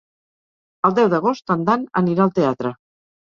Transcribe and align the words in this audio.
El 0.89 0.95
deu 0.99 1.11
d'agost 1.13 1.53
en 1.55 1.65
Dan 1.69 1.85
anirà 2.03 2.25
al 2.27 2.33
teatre. 2.39 2.73